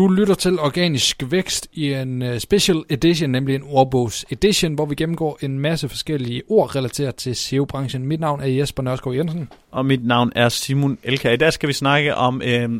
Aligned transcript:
Du 0.00 0.08
lytter 0.08 0.34
til 0.34 0.58
Organisk 0.58 1.22
Vækst 1.30 1.68
i 1.72 1.92
en 1.92 2.22
øh, 2.22 2.38
special 2.38 2.84
edition, 2.90 3.30
nemlig 3.30 3.54
en 3.54 3.62
ordbogs 3.66 4.24
edition, 4.30 4.74
hvor 4.74 4.86
vi 4.86 4.94
gennemgår 4.94 5.38
en 5.42 5.58
masse 5.58 5.88
forskellige 5.88 6.42
ord 6.48 6.76
relateret 6.76 7.14
til 7.14 7.36
SEO-branchen. 7.36 8.06
Mit 8.06 8.20
navn 8.20 8.40
er 8.40 8.46
Jesper 8.46 8.82
Nørskov 8.82 9.14
Jensen. 9.14 9.48
Og 9.70 9.86
mit 9.86 10.06
navn 10.06 10.32
er 10.36 10.48
Simon 10.48 10.98
Elka. 11.02 11.32
I 11.32 11.36
dag 11.36 11.52
skal 11.52 11.68
vi 11.68 11.72
snakke 11.72 12.14
om 12.14 12.42
øh, 12.44 12.70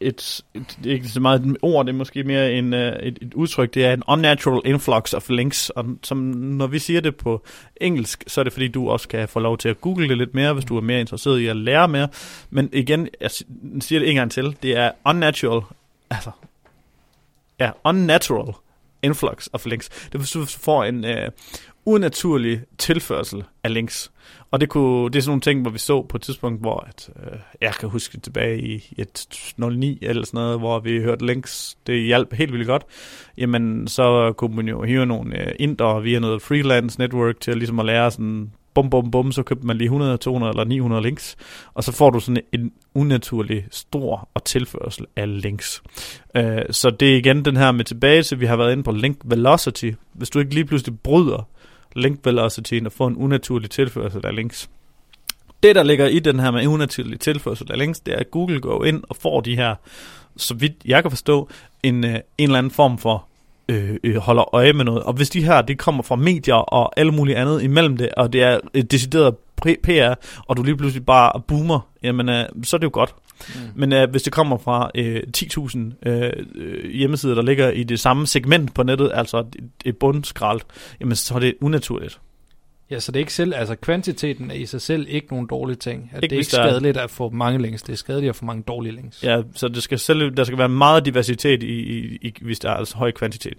et, 0.00 0.42
et, 0.54 0.78
ikke 0.84 1.08
så 1.08 1.20
meget 1.20 1.46
et 1.46 1.56
ord, 1.62 1.86
det 1.86 1.92
er 1.92 1.96
måske 1.96 2.22
mere 2.22 2.52
en, 2.52 2.74
øh, 2.74 2.92
et, 3.02 3.18
et 3.22 3.34
udtryk, 3.34 3.74
det 3.74 3.84
er 3.84 3.92
en 3.92 4.02
unnatural 4.08 4.62
influx 4.64 5.14
of 5.14 5.28
links, 5.28 5.70
og 5.70 5.84
som, 6.02 6.18
når 6.18 6.66
vi 6.66 6.78
siger 6.78 7.00
det 7.00 7.16
på 7.16 7.44
engelsk, 7.80 8.24
så 8.26 8.40
er 8.40 8.44
det 8.44 8.52
fordi, 8.52 8.68
du 8.68 8.90
også 8.90 9.08
kan 9.08 9.28
få 9.28 9.40
lov 9.40 9.58
til 9.58 9.68
at 9.68 9.80
google 9.80 10.08
det 10.08 10.18
lidt 10.18 10.34
mere, 10.34 10.52
hvis 10.52 10.64
du 10.64 10.76
er 10.76 10.80
mere 10.80 11.00
interesseret 11.00 11.40
i 11.40 11.46
at 11.46 11.56
lære 11.56 11.88
mere, 11.88 12.08
men 12.50 12.70
igen, 12.72 13.08
jeg 13.20 13.30
siger 13.80 13.98
det 13.98 14.08
en 14.08 14.16
gang 14.16 14.30
til, 14.30 14.56
det 14.62 14.76
er 14.76 14.90
unnatural, 15.04 15.62
altså, 16.10 16.30
ja, 17.60 17.70
unnatural 17.84 18.54
influx 19.02 19.48
of 19.52 19.66
links. 19.66 19.88
Det 19.88 20.14
er, 20.14 20.18
hvis 20.18 20.30
du 20.30 20.44
får 20.44 20.84
en 20.84 21.04
øh, 21.04 21.30
unaturlig 21.84 22.60
tilførsel 22.78 23.44
af 23.64 23.74
links. 23.74 24.12
Og 24.50 24.60
det, 24.60 24.68
kunne, 24.68 25.10
det 25.10 25.16
er 25.18 25.22
sådan 25.22 25.30
nogle 25.30 25.40
ting, 25.40 25.62
hvor 25.62 25.70
vi 25.70 25.78
så 25.78 26.02
på 26.02 26.16
et 26.16 26.22
tidspunkt, 26.22 26.60
hvor 26.60 26.86
at, 26.88 27.10
øh, 27.16 27.38
jeg 27.60 27.74
kan 27.74 27.88
huske 27.88 28.20
tilbage 28.20 28.60
i 28.60 28.94
et 28.98 29.26
09 29.58 29.98
eller 30.02 30.26
sådan 30.26 30.38
noget, 30.38 30.58
hvor 30.58 30.80
vi 30.80 31.02
hørte 31.02 31.26
links, 31.26 31.78
det 31.86 32.02
hjalp 32.02 32.32
helt 32.32 32.52
vildt 32.52 32.66
godt. 32.66 32.82
Jamen, 33.38 33.88
så 33.88 34.32
kunne 34.36 34.56
man 34.56 34.68
jo 34.68 34.82
hive 34.82 35.06
nogle 35.06 35.40
øh, 35.40 35.52
indre 35.58 36.02
via 36.02 36.18
noget 36.18 36.42
freelance 36.42 36.98
network 36.98 37.40
til 37.40 37.50
at, 37.50 37.56
ligesom 37.56 37.78
at 37.78 37.86
lære 37.86 38.10
sådan 38.10 38.52
bum, 38.82 38.90
bum, 38.90 39.10
bum, 39.10 39.32
så 39.32 39.42
køber 39.42 39.64
man 39.64 39.76
lige 39.76 39.86
100, 39.86 40.16
200 40.16 40.50
eller 40.50 40.64
900 40.64 41.02
links, 41.02 41.36
og 41.74 41.84
så 41.84 41.92
får 41.92 42.10
du 42.10 42.20
sådan 42.20 42.42
en 42.52 42.72
unaturlig 42.94 43.66
stor 43.70 44.28
og 44.34 44.44
tilførsel 44.44 45.06
af 45.16 45.42
links. 45.42 45.82
Øh, 46.36 46.62
så 46.70 46.90
det 46.90 47.12
er 47.12 47.16
igen 47.16 47.44
den 47.44 47.56
her 47.56 47.72
med 47.72 47.84
tilbage 47.84 48.22
til, 48.22 48.40
vi 48.40 48.46
har 48.46 48.56
været 48.56 48.72
inde 48.72 48.82
på 48.82 48.92
link 48.92 49.18
velocity. 49.24 49.90
Hvis 50.12 50.30
du 50.30 50.38
ikke 50.38 50.54
lige 50.54 50.64
pludselig 50.64 50.98
bryder 50.98 51.48
link 51.96 52.20
velocityen 52.24 52.86
og 52.86 52.92
får 52.92 53.08
en 53.08 53.16
unaturlig 53.16 53.70
tilførsel 53.70 54.26
af 54.26 54.36
links. 54.36 54.70
Det, 55.62 55.76
der 55.76 55.82
ligger 55.82 56.06
i 56.06 56.18
den 56.18 56.40
her 56.40 56.50
med 56.50 56.66
unaturlig 56.66 57.20
tilførsel 57.20 57.72
af 57.72 57.78
links, 57.78 58.00
det 58.00 58.14
er, 58.14 58.18
at 58.18 58.30
Google 58.30 58.60
går 58.60 58.84
ind 58.84 59.02
og 59.08 59.16
får 59.16 59.40
de 59.40 59.56
her, 59.56 59.74
så 60.36 60.54
vidt 60.54 60.72
jeg 60.84 61.02
kan 61.02 61.10
forstå, 61.10 61.48
en, 61.82 62.04
øh, 62.04 62.14
en 62.14 62.22
eller 62.38 62.58
anden 62.58 62.70
form 62.70 62.98
for 62.98 63.26
øh, 63.70 63.96
øh, 64.04 64.16
holder 64.16 64.54
øje 64.54 64.72
med 64.72 64.84
noget. 64.84 65.02
Og 65.02 65.12
hvis 65.12 65.30
de 65.30 65.44
her, 65.44 65.62
det 65.62 65.78
kommer 65.78 66.02
fra 66.02 66.16
medier 66.16 66.54
og 66.54 66.92
alt 66.96 67.14
muligt 67.14 67.38
andet 67.38 67.62
imellem 67.62 67.96
det, 67.96 68.08
og 68.16 68.32
det 68.32 68.42
er 68.42 68.58
et 68.74 68.90
decideret 68.90 69.34
PR, 69.60 70.14
og 70.46 70.56
du 70.56 70.62
lige 70.62 70.76
pludselig 70.76 71.06
bare 71.06 71.40
boomer, 71.48 71.80
jamen 72.02 72.28
øh, 72.28 72.44
så 72.62 72.76
er 72.76 72.78
det 72.78 72.84
jo 72.84 72.90
godt. 72.92 73.14
Mm. 73.48 73.60
Men 73.74 73.92
øh, 73.92 74.10
hvis 74.10 74.22
det 74.22 74.32
kommer 74.32 74.58
fra 74.58 74.90
øh, 74.94 75.22
10.000 75.36 76.08
øh, 76.08 76.90
hjemmesider, 76.92 77.34
der 77.34 77.42
ligger 77.42 77.70
i 77.70 77.82
det 77.82 78.00
samme 78.00 78.26
segment 78.26 78.74
på 78.74 78.82
nettet, 78.82 79.10
altså 79.14 79.38
et, 79.38 79.70
et 79.84 79.96
bundskrald, 79.96 80.60
jamen 81.00 81.16
så 81.16 81.34
er 81.34 81.38
det 81.38 81.54
unaturligt. 81.60 82.20
Ja, 82.90 83.00
så 83.00 83.12
det 83.12 83.18
er 83.18 83.20
ikke 83.20 83.32
selv, 83.32 83.54
altså 83.54 83.74
kvantiteten 83.74 84.50
er 84.50 84.54
i 84.54 84.66
sig 84.66 84.80
selv 84.80 85.06
ikke 85.08 85.26
nogen 85.30 85.46
dårlige 85.46 85.76
ting. 85.76 86.10
At 86.12 86.22
ikke, 86.22 86.30
det 86.30 86.36
er 86.36 86.40
ikke 86.40 86.50
skadeligt 86.50 86.96
at 86.96 87.10
få 87.10 87.30
mange 87.30 87.62
links, 87.62 87.82
det 87.82 87.92
er 87.92 87.96
skadeligt 87.96 88.30
at 88.30 88.36
få 88.36 88.44
mange 88.44 88.62
dårlige 88.62 88.94
links. 88.94 89.24
Ja, 89.24 89.42
så 89.54 89.68
det 89.68 89.82
skal 89.82 89.98
selv, 89.98 90.30
der 90.36 90.44
skal 90.44 90.58
være 90.58 90.68
meget 90.68 91.04
diversitet, 91.04 91.62
i, 91.62 91.66
i, 91.66 92.18
i, 92.22 92.34
hvis 92.42 92.58
der 92.58 92.70
er 92.70 92.74
altså 92.74 92.96
høj 92.96 93.10
kvantitet. 93.10 93.58